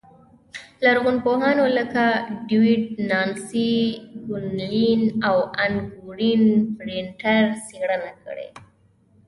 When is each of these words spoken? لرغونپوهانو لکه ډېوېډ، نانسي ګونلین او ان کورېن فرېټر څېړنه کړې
لرغونپوهانو 0.83 1.63
لکه 1.77 2.05
ډېوېډ، 2.47 2.83
نانسي 3.09 3.71
ګونلین 4.27 5.01
او 5.27 5.37
ان 5.63 5.73
کورېن 5.95 6.43
فرېټر 6.75 7.41
څېړنه 7.65 8.11
کړې 8.23 8.47